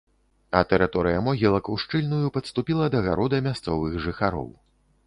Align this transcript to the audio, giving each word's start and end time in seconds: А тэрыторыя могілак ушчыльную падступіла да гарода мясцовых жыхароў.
А 0.59 0.61
тэрыторыя 0.71 1.19
могілак 1.27 1.69
ушчыльную 1.75 2.33
падступіла 2.39 2.89
да 2.97 3.07
гарода 3.11 3.45
мясцовых 3.51 4.03
жыхароў. 4.09 4.53